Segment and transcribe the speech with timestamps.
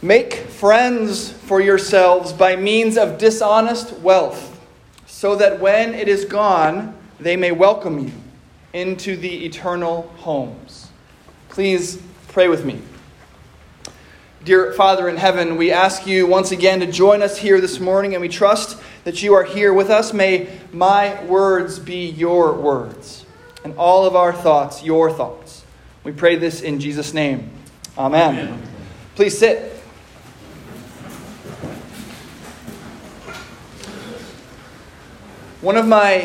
[0.00, 4.64] Make friends for yourselves by means of dishonest wealth,
[5.06, 8.12] so that when it is gone, they may welcome you
[8.72, 10.88] into the eternal homes.
[11.48, 12.80] Please pray with me.
[14.44, 18.14] Dear Father in heaven, we ask you once again to join us here this morning,
[18.14, 20.12] and we trust that you are here with us.
[20.12, 23.26] May my words be your words,
[23.64, 25.64] and all of our thoughts your thoughts.
[26.04, 27.50] We pray this in Jesus' name.
[27.98, 28.38] Amen.
[28.38, 28.62] Amen.
[29.16, 29.74] Please sit.
[35.60, 36.20] One of my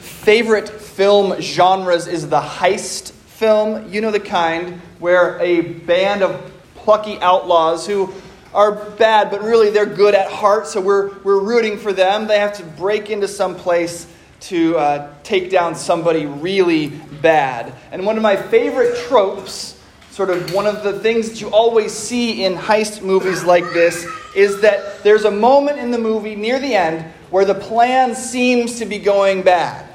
[0.00, 3.92] favorite film genres is the heist film.
[3.92, 8.12] You know the kind where a band of plucky outlaws who
[8.52, 12.26] are bad, but really they're good at heart, so we're, we're rooting for them.
[12.26, 14.08] They have to break into some place
[14.40, 17.72] to uh, take down somebody really bad.
[17.92, 21.92] And one of my favorite tropes, sort of one of the things that you always
[21.92, 24.04] see in heist movies like this,
[24.34, 27.04] is that there's a moment in the movie near the end
[27.34, 29.88] where the plan seems to be going bad.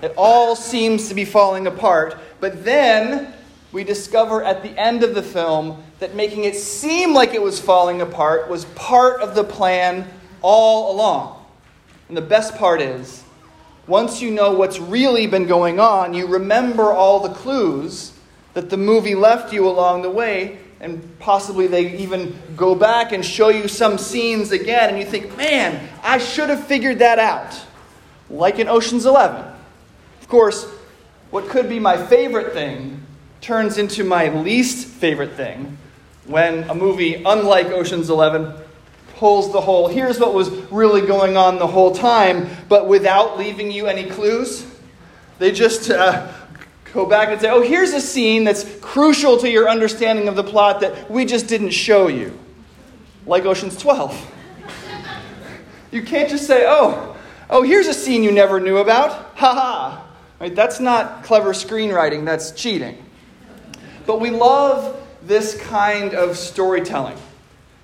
[0.00, 2.16] It all seems to be falling apart.
[2.38, 3.34] But then
[3.72, 7.58] we discover at the end of the film that making it seem like it was
[7.58, 10.08] falling apart was part of the plan
[10.40, 11.44] all along.
[12.06, 13.24] And the best part is,
[13.88, 18.12] once you know what's really been going on, you remember all the clues
[18.52, 23.24] that the movie left you along the way, and possibly they even go back and
[23.24, 27.58] show you some scenes again, and you think, man, I should have figured that out.
[28.28, 29.44] Like in Ocean's Eleven.
[30.20, 30.66] Of course,
[31.30, 33.00] what could be my favorite thing
[33.40, 35.78] turns into my least favorite thing
[36.26, 38.52] when a movie, unlike Ocean's Eleven,
[39.16, 43.70] pulls the whole, here's what was really going on the whole time, but without leaving
[43.70, 44.66] you any clues.
[45.38, 46.30] They just uh,
[46.94, 50.44] go back and say, oh, here's a scene that's crucial to your understanding of the
[50.44, 52.38] plot that we just didn't show you.
[53.26, 54.32] Like Ocean's 12.
[55.90, 57.16] you can't just say, oh,
[57.50, 59.10] oh, here's a scene you never knew about.
[59.36, 60.06] Ha ha.
[60.38, 60.54] Right?
[60.54, 63.04] That's not clever screenwriting, that's cheating.
[64.06, 67.16] But we love this kind of storytelling.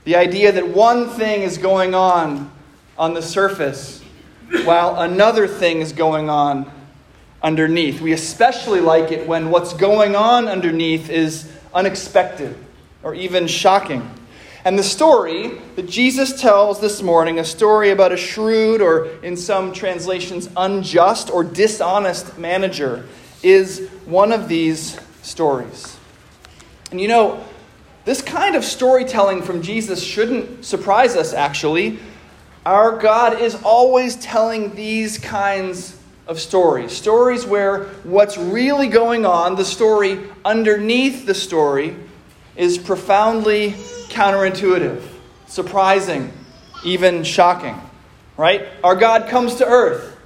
[0.05, 2.51] The idea that one thing is going on
[2.97, 4.03] on the surface
[4.65, 6.71] while another thing is going on
[7.43, 8.01] underneath.
[8.01, 12.57] We especially like it when what's going on underneath is unexpected
[13.03, 14.09] or even shocking.
[14.65, 19.37] And the story that Jesus tells this morning, a story about a shrewd or, in
[19.37, 23.07] some translations, unjust or dishonest manager,
[23.43, 25.97] is one of these stories.
[26.91, 27.43] And you know,
[28.05, 31.99] this kind of storytelling from Jesus shouldn't surprise us, actually.
[32.67, 35.97] Our God is always telling these kinds
[36.31, 36.93] of stories.
[36.93, 41.97] Stories where what's really going on, the story underneath the story,
[42.55, 43.73] is profoundly
[44.11, 45.03] counterintuitive,
[45.49, 46.33] surprising,
[46.85, 47.75] even shocking.
[48.37, 48.69] Right?
[48.85, 50.17] Our God comes to earth,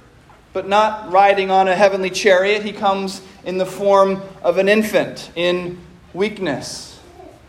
[0.53, 2.61] but not riding on a heavenly chariot.
[2.61, 5.79] He comes in the form of an infant in
[6.13, 6.99] weakness.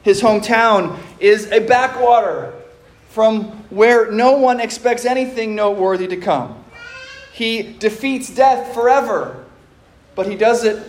[0.03, 2.55] His hometown is a backwater
[3.11, 6.65] from where no one expects anything noteworthy to come.
[7.37, 9.45] He defeats death forever,
[10.15, 10.83] but he does it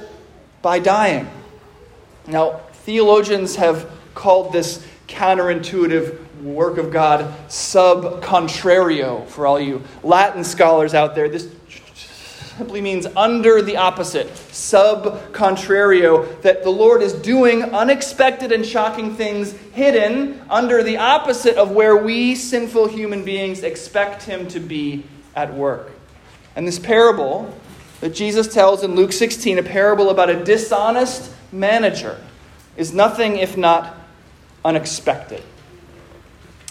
[0.62, 1.28] by dying.
[2.26, 10.46] Now, theologians have called this counterintuitive work of God sub contrario for all you Latin
[10.46, 11.28] scholars out there.
[11.28, 11.50] This
[12.56, 19.16] simply means under the opposite, sub contrario, that the Lord is doing unexpected and shocking
[19.16, 25.04] things hidden under the opposite of where we sinful human beings expect Him to be
[25.36, 25.92] at work.
[26.58, 27.54] And this parable
[28.02, 32.20] that Jesus tells in Luke 16, a parable about a dishonest manager,
[32.76, 33.96] is nothing if not
[34.66, 35.44] unexpected.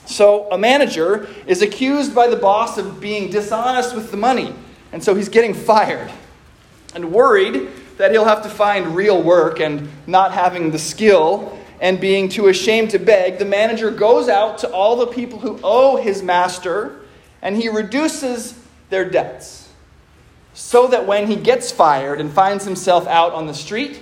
[0.05, 4.53] So, a manager is accused by the boss of being dishonest with the money,
[4.91, 6.11] and so he's getting fired.
[6.97, 12.01] And worried that he'll have to find real work and not having the skill and
[12.01, 15.97] being too ashamed to beg, the manager goes out to all the people who owe
[15.97, 17.03] his master
[17.41, 18.59] and he reduces
[18.91, 19.66] their debts
[20.57, 24.01] so that when he gets fired and finds himself out on the street,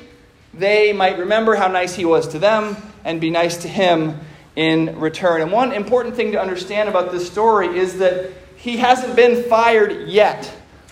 [0.54, 4.20] they might remember how nice he was to them and be nice to him
[4.54, 5.42] in return.
[5.42, 10.08] And one important thing to understand about this story is that he hasn't been fired
[10.08, 10.48] yet.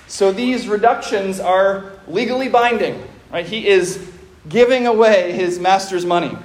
[0.09, 3.00] So these reductions are legally binding.
[3.32, 3.47] Right?
[3.47, 4.11] He is
[4.49, 6.37] giving away his master's money.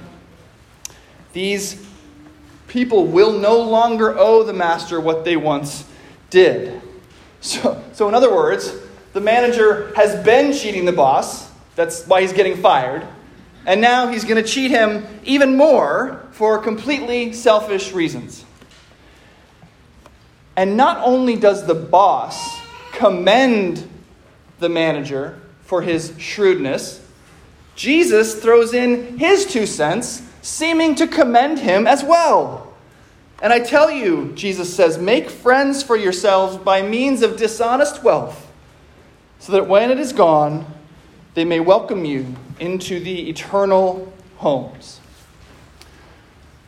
[1.32, 1.84] These
[2.68, 5.84] people will no longer owe the master what they once
[6.30, 6.80] did.
[7.40, 8.74] So, so in other words,
[9.12, 11.50] the manager has been cheating the boss.
[11.76, 13.06] That's why he's getting fired.
[13.68, 18.44] and now he's going to cheat him even more for completely selfish reasons.
[20.56, 22.58] And not only does the boss
[22.92, 23.86] commend
[24.58, 27.06] the manager for his shrewdness,
[27.76, 32.72] Jesus throws in his two cents, seeming to commend him as well.
[33.42, 38.47] And I tell you, Jesus says, make friends for yourselves by means of dishonest wealth,
[39.38, 40.66] so that when it is gone,
[41.34, 45.00] they may welcome you into the eternal homes.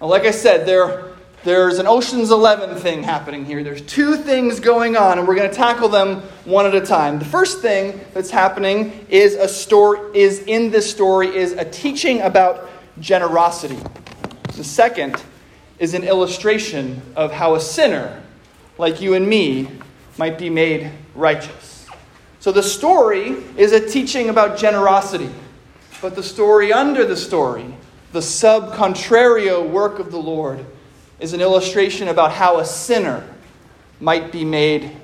[0.01, 1.13] Now, like I said, there,
[1.45, 3.63] there's an Ocean's Eleven thing happening here.
[3.63, 7.19] There's two things going on, and we're going to tackle them one at a time.
[7.19, 12.21] The first thing that's happening is a story is in this story is a teaching
[12.21, 12.69] about
[13.01, 13.79] generosity.
[14.57, 15.23] The second
[15.79, 18.23] is an illustration of how a sinner
[18.79, 19.69] like you and me
[20.19, 21.70] might be made righteous.
[22.41, 25.31] So the story is a teaching about generosity.
[26.01, 27.75] But the story under the story,
[28.13, 30.65] the sub contrario work of the Lord,
[31.21, 33.29] is an illustration about how a sinner
[34.01, 34.97] might be made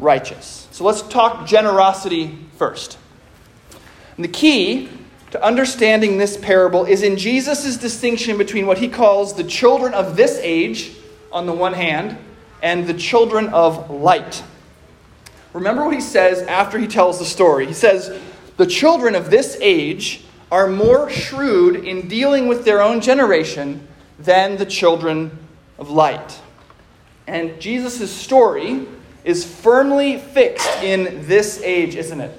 [0.00, 0.66] righteous.
[0.72, 2.98] So let's talk generosity first.
[4.16, 4.88] And the key
[5.30, 10.16] to understanding this parable is in Jesus' distinction between what he calls the children of
[10.16, 10.92] this age,
[11.32, 12.16] on the one hand,
[12.62, 14.42] and the children of light.
[15.54, 17.64] Remember what he says after he tells the story.
[17.66, 18.20] He says,
[18.56, 23.86] The children of this age are more shrewd in dealing with their own generation
[24.18, 25.38] than the children
[25.78, 26.40] of light.
[27.26, 28.86] And Jesus' story
[29.22, 32.38] is firmly fixed in this age, isn't it?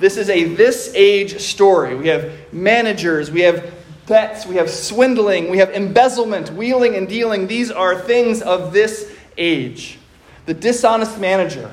[0.00, 1.94] This is a this age story.
[1.94, 3.74] We have managers, we have
[4.06, 7.46] debts, we have swindling, we have embezzlement, wheeling and dealing.
[7.46, 9.98] These are things of this age.
[10.46, 11.70] The dishonest manager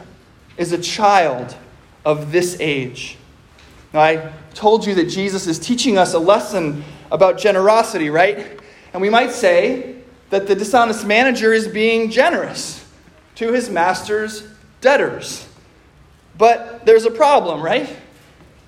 [0.58, 1.56] is a child
[2.04, 3.18] of this age.
[3.94, 8.60] Now, I told you that Jesus is teaching us a lesson about generosity, right?
[8.94, 9.96] And we might say
[10.30, 12.86] that the dishonest manager is being generous
[13.36, 14.48] to his master's
[14.82, 15.48] debtors.
[16.38, 17.90] But there's a problem, right?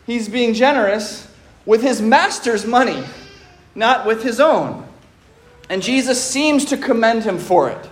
[0.06, 1.28] He's being generous
[1.66, 3.04] with his master's money,
[3.75, 4.88] not with his own.
[5.69, 7.90] And Jesus seems to commend him for it.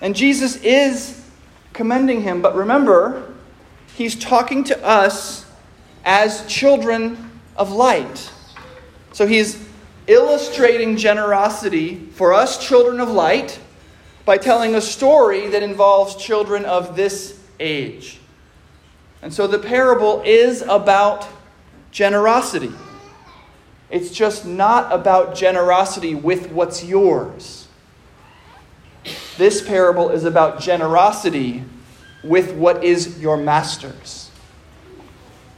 [0.00, 1.24] And Jesus is
[1.76, 3.34] commending him, but remember,
[3.94, 5.46] he's talking to us
[6.04, 8.32] as children of light.
[9.12, 9.62] So he's
[10.06, 13.60] illustrating generosity for us, children of light,
[14.24, 18.18] by telling a story that involves children of this age.
[19.20, 21.28] And so the parable is about
[21.90, 22.72] generosity.
[23.90, 27.65] It's just not about generosity with what's yours.
[29.36, 31.64] This parable is about generosity
[32.24, 34.30] with what is your master's.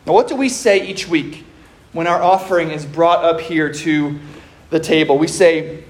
[0.07, 1.45] Now, what do we say each week
[1.93, 4.19] when our offering is brought up here to
[4.71, 5.19] the table?
[5.19, 5.85] We say,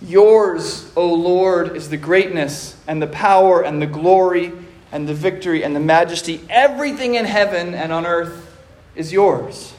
[0.00, 4.52] Yours, O Lord, is the greatness and the power and the glory
[4.90, 6.40] and the victory and the majesty.
[6.50, 8.58] Everything in heaven and on earth
[8.96, 9.72] is yours.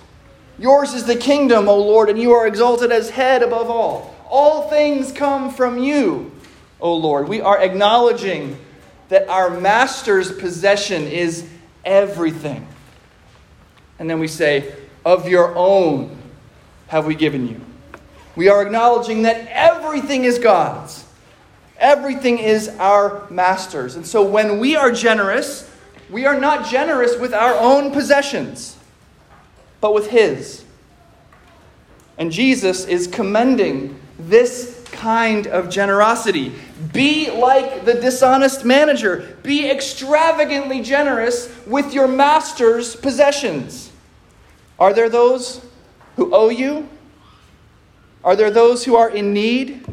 [0.57, 4.15] Yours is the kingdom, O Lord, and you are exalted as head above all.
[4.29, 6.31] All things come from you,
[6.83, 7.27] O Lord.
[7.29, 8.59] We are acknowledging
[9.07, 11.49] that our master's possession is
[11.85, 12.67] everything.
[13.97, 14.75] And then we say,
[15.05, 16.15] Of your own
[16.87, 17.59] have we given you.
[18.35, 21.05] We are acknowledging that everything is God's,
[21.77, 23.95] everything is our master's.
[23.95, 25.71] And so when we are generous,
[26.09, 28.77] we are not generous with our own possessions,
[29.79, 30.65] but with His.
[32.17, 36.53] And Jesus is commending this kind of generosity.
[36.91, 39.37] Be like the dishonest manager.
[39.43, 43.91] Be extravagantly generous with your master's possessions.
[44.79, 45.63] Are there those
[46.15, 46.89] who owe you?
[48.23, 49.85] Are there those who are in need?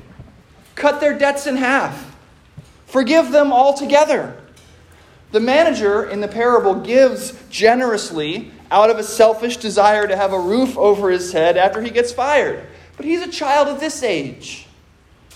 [0.75, 2.17] Cut their debts in half.
[2.87, 4.37] Forgive them altogether.
[5.33, 10.41] The manager in the parable gives generously out of a selfish desire to have a
[10.41, 12.67] roof over his head after he gets fired.
[12.97, 14.67] But he's a child of this age.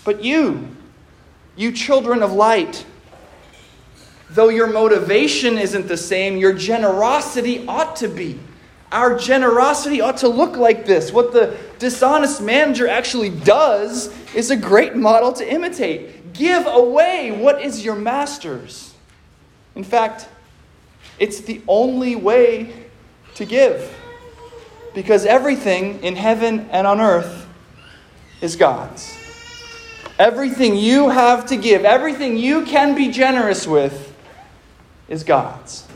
[0.04, 0.68] But you,
[1.56, 2.84] you children of light,
[4.30, 8.38] though your motivation isn't the same, your generosity ought to be.
[8.90, 11.12] Our generosity ought to look like this.
[11.12, 16.32] What the dishonest manager actually does is a great model to imitate.
[16.32, 18.94] Give away what is your master's.
[19.74, 20.28] In fact,
[21.18, 22.72] it's the only way
[23.34, 23.96] to give.
[24.94, 27.48] Because everything in heaven and on earth
[28.40, 29.13] is God's.
[30.18, 34.14] Everything you have to give, everything you can be generous with,
[35.08, 35.86] is God's.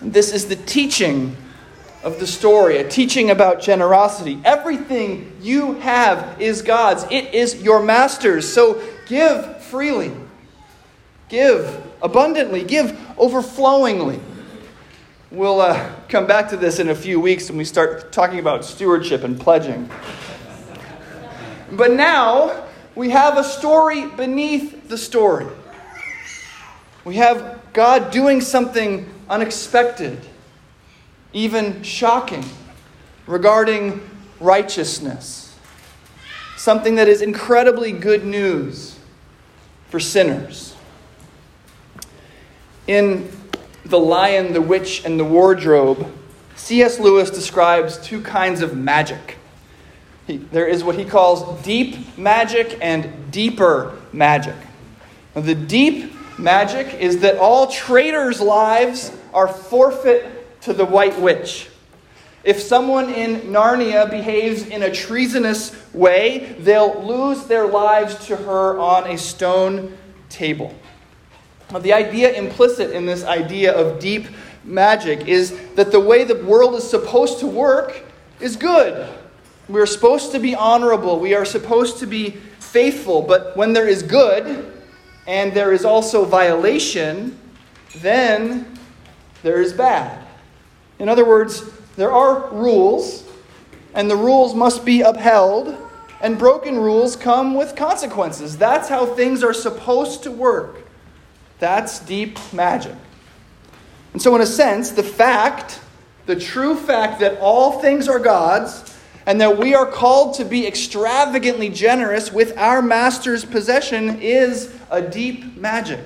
[0.00, 1.36] This is the teaching
[2.04, 4.38] of the story, a teaching about generosity.
[4.44, 8.50] Everything you have is God's, it is your master's.
[8.50, 10.12] So give freely,
[11.28, 14.20] give abundantly, give overflowingly.
[15.30, 18.64] We'll uh, come back to this in a few weeks when we start talking about
[18.64, 19.90] stewardship and pledging.
[21.72, 22.64] But now
[22.94, 25.46] we have a story beneath the story.
[27.04, 30.18] We have God doing something unexpected,
[31.32, 32.44] even shocking,
[33.26, 34.08] regarding
[34.40, 35.56] righteousness.
[36.56, 38.98] Something that is incredibly good news
[39.88, 40.76] for sinners.
[42.86, 43.30] In
[43.84, 46.10] The Lion, the Witch, and the Wardrobe,
[46.56, 46.98] C.S.
[46.98, 49.33] Lewis describes two kinds of magic.
[50.26, 54.56] He, there is what he calls deep magic and deeper magic.
[55.34, 61.68] Now, the deep magic is that all traitors' lives are forfeit to the White Witch.
[62.42, 68.78] If someone in Narnia behaves in a treasonous way, they'll lose their lives to her
[68.78, 69.96] on a stone
[70.28, 70.74] table.
[71.70, 74.28] Now, the idea implicit in this idea of deep
[74.62, 78.02] magic is that the way the world is supposed to work
[78.40, 79.08] is good.
[79.68, 82.30] We're supposed to be honorable, we are supposed to be
[82.60, 84.72] faithful, but when there is good,
[85.26, 87.38] and there is also violation,
[87.96, 88.78] then
[89.42, 90.26] there is bad.
[90.98, 91.62] In other words,
[91.96, 93.24] there are rules,
[93.94, 95.76] and the rules must be upheld,
[96.20, 98.56] and broken rules come with consequences.
[98.56, 100.86] That's how things are supposed to work.
[101.58, 102.96] That's deep magic.
[104.12, 105.80] And so, in a sense, the fact,
[106.26, 108.93] the true fact that all things are God's,
[109.26, 115.00] and that we are called to be extravagantly generous with our master's possession is a
[115.00, 116.00] deep magic.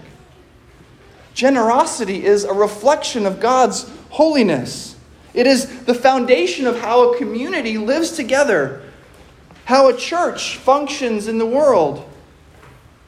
[1.34, 4.96] Generosity is a reflection of God's holiness.
[5.34, 8.82] It is the foundation of how a community lives together,
[9.64, 12.08] how a church functions in the world,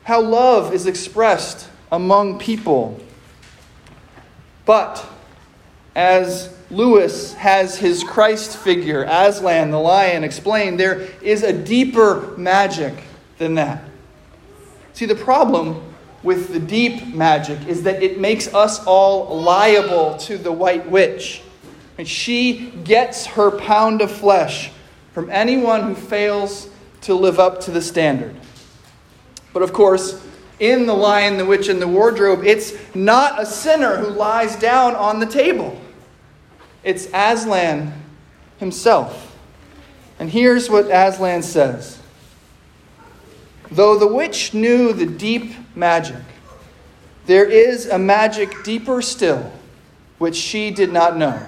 [0.04, 3.00] how love is expressed among people.
[4.64, 5.04] But
[5.94, 12.94] as Lewis has his Christ figure, Aslan the lion, explained, there is a deeper magic
[13.38, 13.82] than that.
[14.92, 15.82] See, the problem
[16.22, 21.42] with the deep magic is that it makes us all liable to the white witch.
[21.98, 24.70] And she gets her pound of flesh
[25.12, 26.68] from anyone who fails
[27.02, 28.36] to live up to the standard.
[29.52, 30.24] But of course,
[30.60, 34.94] in The Lion, the Witch, and the Wardrobe, it's not a sinner who lies down
[34.94, 35.80] on the table.
[36.84, 37.92] It's Aslan
[38.58, 39.36] himself.
[40.18, 41.98] And here's what Aslan says
[43.70, 46.22] Though the witch knew the deep magic,
[47.26, 49.50] there is a magic deeper still,
[50.18, 51.40] which she did not know.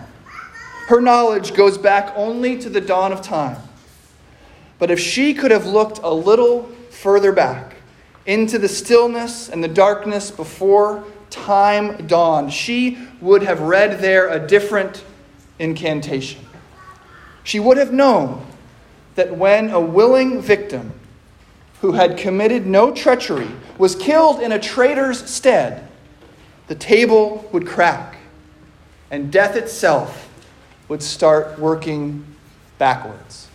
[0.88, 3.58] Her knowledge goes back only to the dawn of time.
[4.78, 7.71] But if she could have looked a little further back
[8.26, 14.46] into the stillness and the darkness before time dawned, she would have read there a
[14.46, 15.04] different
[15.58, 16.44] incantation.
[17.44, 18.46] She would have known
[19.14, 20.92] that when a willing victim
[21.80, 23.48] who had committed no treachery
[23.78, 25.88] was killed in a traitor's stead,
[26.68, 28.16] the table would crack
[29.10, 30.28] and death itself
[30.88, 32.24] would start working
[32.78, 33.48] backwards.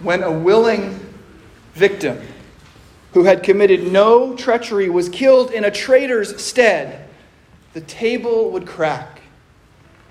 [0.00, 1.00] When a willing
[1.74, 2.20] victim
[3.16, 7.08] who had committed no treachery was killed in a traitor's stead,
[7.72, 9.22] the table would crack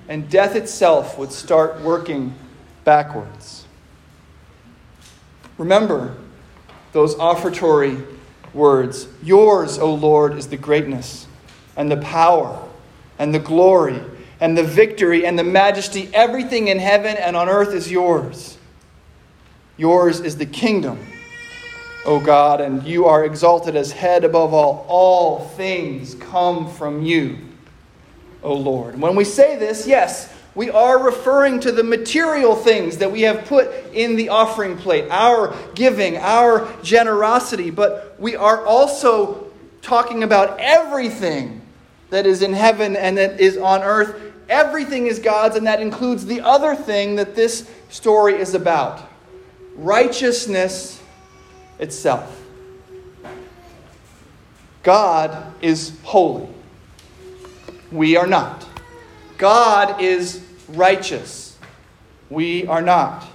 [0.10, 2.34] and death itself would start working
[2.84, 3.68] backwards.
[5.60, 6.18] Remember
[6.94, 8.02] those offertory
[8.56, 11.28] words Yours, O Lord, is the greatness
[11.78, 12.68] and the power
[13.20, 14.02] and the glory
[14.40, 16.10] and the victory and the majesty.
[16.12, 18.58] Everything in heaven and on earth is yours.
[19.78, 20.98] Yours is the kingdom,
[22.06, 24.86] O God, and you are exalted as head above all.
[24.88, 27.38] All things come from you.
[28.44, 29.00] O Lord.
[29.00, 33.46] When we say this, yes, we are referring to the material things that we have
[33.46, 40.60] put in the offering plate, our giving, our generosity, but we are also talking about
[40.60, 41.62] everything
[42.12, 44.22] that is in heaven and that is on earth.
[44.48, 49.02] Everything is God's, and that includes the other thing that this story is about
[49.76, 51.02] righteousness
[51.80, 52.42] itself.
[54.84, 56.48] God is holy.
[57.92, 58.66] We are not.
[59.38, 61.58] God is righteous.
[62.30, 63.26] We are not.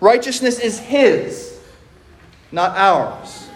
[0.00, 1.60] Righteousness is His,
[2.52, 3.48] not ours.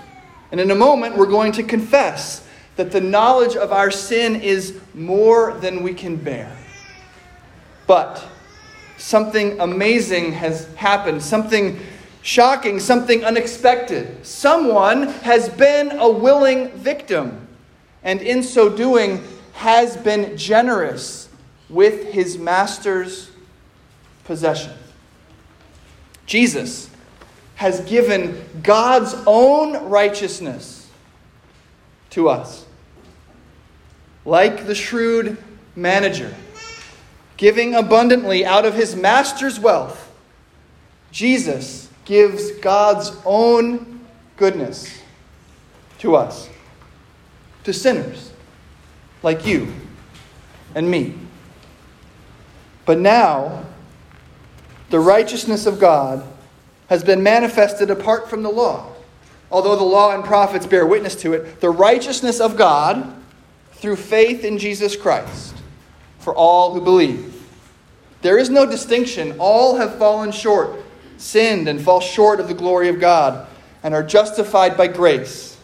[0.52, 2.46] And in a moment, we're going to confess
[2.76, 6.54] that the knowledge of our sin is more than we can bear.
[7.86, 8.24] But
[8.96, 11.78] something amazing has happened, something
[12.24, 14.24] shocking, something unexpected.
[14.26, 17.46] Someone has been a willing victim,
[18.02, 21.28] and in so doing, has been generous
[21.68, 23.30] with his master's
[24.24, 24.72] possession.
[26.24, 26.88] Jesus
[27.56, 30.90] has given God's own righteousness
[32.10, 32.64] to us.
[34.24, 35.36] Like the shrewd
[35.76, 36.34] manager,
[37.36, 40.10] giving abundantly out of his master's wealth,
[41.12, 44.00] Jesus gives God's own
[44.36, 45.00] goodness
[45.98, 46.48] to us,
[47.64, 48.32] to sinners
[49.22, 49.72] like you
[50.74, 51.14] and me.
[52.84, 53.64] But now,
[54.90, 56.26] the righteousness of God
[56.88, 58.92] has been manifested apart from the law.
[59.50, 63.14] Although the law and prophets bear witness to it, the righteousness of God
[63.72, 65.54] through faith in Jesus Christ
[66.18, 67.30] for all who believe.
[68.22, 69.36] There is no distinction.
[69.38, 70.80] All have fallen short,
[71.16, 73.46] sinned, and fall short of the glory of God,
[73.82, 75.56] and are justified by grace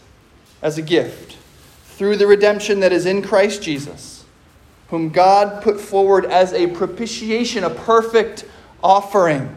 [0.61, 1.37] as a gift
[1.85, 4.25] through the redemption that is in Christ Jesus,
[4.89, 8.45] whom God put forward as a propitiation, a perfect
[8.83, 9.55] offering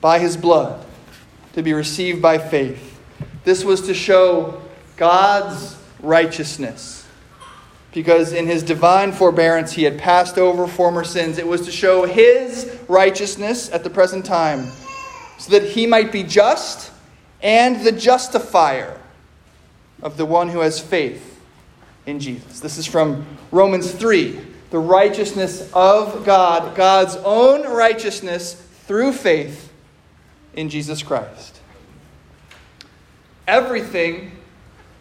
[0.00, 0.84] by his blood
[1.52, 3.00] to be received by faith.
[3.44, 4.62] This was to show
[4.96, 7.01] God's righteousness.
[7.92, 11.38] Because in his divine forbearance he had passed over former sins.
[11.38, 14.70] It was to show his righteousness at the present time,
[15.38, 16.90] so that he might be just
[17.42, 18.98] and the justifier
[20.02, 21.40] of the one who has faith
[22.06, 22.60] in Jesus.
[22.60, 24.40] This is from Romans 3.
[24.70, 28.54] The righteousness of God, God's own righteousness
[28.86, 29.70] through faith
[30.54, 31.60] in Jesus Christ.
[33.46, 34.32] Everything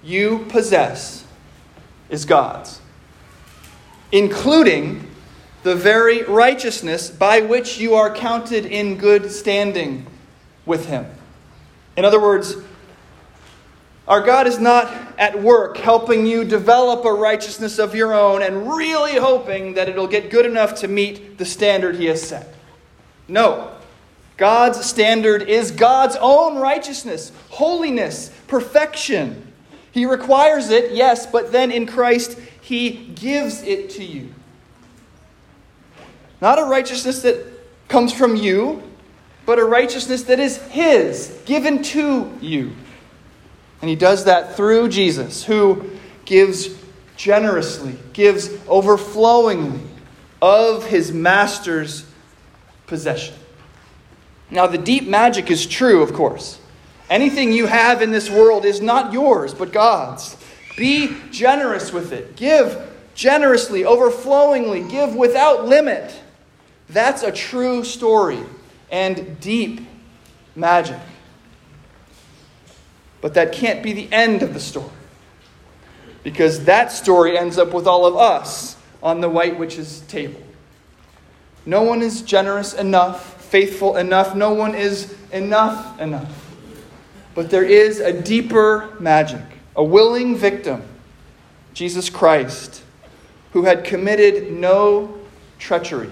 [0.03, 1.25] you possess
[2.09, 2.80] is God's,
[4.11, 5.07] including
[5.63, 10.05] the very righteousness by which you are counted in good standing
[10.65, 11.05] with Him.
[11.95, 12.55] In other words,
[14.07, 18.67] our God is not at work helping you develop a righteousness of your own and
[18.67, 22.53] really hoping that it'll get good enough to meet the standard He has set.
[23.27, 23.71] No.
[24.37, 29.50] God's standard is God's own righteousness, holiness, perfection.
[29.91, 34.33] He requires it, yes, but then in Christ, He gives it to you.
[36.39, 37.45] Not a righteousness that
[37.87, 38.81] comes from you,
[39.45, 42.71] but a righteousness that is His, given to you.
[43.81, 45.89] And He does that through Jesus, who
[46.23, 46.69] gives
[47.17, 49.81] generously, gives overflowingly
[50.41, 52.05] of His Master's
[52.87, 53.35] possession.
[54.49, 56.60] Now, the deep magic is true, of course.
[57.11, 60.37] Anything you have in this world is not yours, but God's.
[60.77, 62.37] Be generous with it.
[62.37, 66.17] Give generously, overflowingly, give without limit.
[66.87, 68.39] That's a true story
[68.89, 69.81] and deep
[70.55, 71.01] magic.
[73.19, 74.89] But that can't be the end of the story.
[76.23, 80.41] Because that story ends up with all of us on the White Witch's table.
[81.65, 84.33] No one is generous enough faithful enough.
[84.33, 86.40] No one is enough enough.
[87.33, 89.43] But there is a deeper magic,
[89.75, 90.83] a willing victim,
[91.73, 92.83] Jesus Christ,
[93.53, 95.17] who had committed no
[95.59, 96.11] treachery,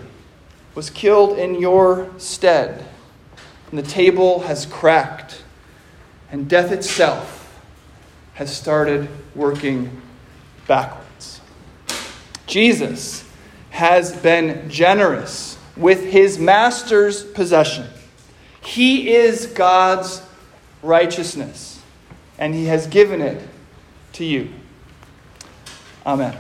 [0.75, 2.86] was killed in your stead.
[3.69, 5.43] And the table has cracked,
[6.32, 7.62] and death itself
[8.34, 10.01] has started working
[10.67, 11.41] backwards.
[12.47, 13.29] Jesus
[13.71, 17.86] has been generous with his master's possession.
[18.62, 20.21] He is God's
[20.82, 21.82] righteousness,
[22.38, 23.48] and he has given it
[24.13, 24.50] to you.
[26.06, 26.38] Amen.